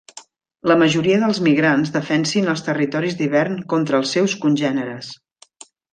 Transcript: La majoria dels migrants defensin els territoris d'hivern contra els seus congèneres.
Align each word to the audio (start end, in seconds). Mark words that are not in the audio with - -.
La 0.71 0.77
majoria 0.83 1.19
dels 1.23 1.41
migrants 1.47 1.93
defensin 1.97 2.49
els 2.55 2.65
territoris 2.69 3.19
d'hivern 3.19 3.61
contra 3.75 4.01
els 4.03 4.15
seus 4.19 4.37
congèneres. 4.47 5.13